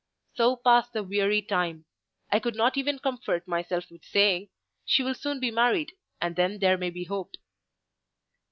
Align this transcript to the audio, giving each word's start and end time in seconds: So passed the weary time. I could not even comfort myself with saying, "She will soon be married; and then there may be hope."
So 0.33 0.55
passed 0.55 0.93
the 0.93 1.03
weary 1.03 1.43
time. 1.43 1.85
I 2.31 2.39
could 2.39 2.55
not 2.55 2.75
even 2.75 2.97
comfort 2.97 3.47
myself 3.47 3.91
with 3.91 4.03
saying, 4.03 4.49
"She 4.83 5.03
will 5.03 5.13
soon 5.13 5.39
be 5.39 5.51
married; 5.51 5.91
and 6.19 6.35
then 6.35 6.57
there 6.57 6.75
may 6.79 6.89
be 6.89 7.03
hope." 7.03 7.35